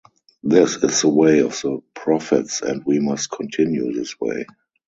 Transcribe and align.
This 0.41 0.77
is 0.77 1.01
the 1.03 1.09
way 1.09 1.41
of 1.41 1.61
the 1.61 1.79
prophets 1.93 2.61
and 2.63 2.83
we 2.85 2.99
must 2.99 3.29
continue 3.29 3.93
this 3.93 4.19
way. 4.19 4.47